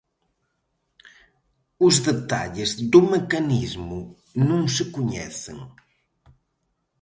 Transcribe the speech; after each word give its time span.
Os 1.87 1.95
detalles 2.07 2.69
do 2.91 3.01
mecanismo 3.13 3.99
non 4.49 4.63
se 4.75 4.83
coñecen. 4.95 5.57